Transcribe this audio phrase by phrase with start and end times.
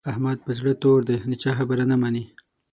[0.11, 2.23] احمد پر زړه تور دی؛ د چا خبره نه مني.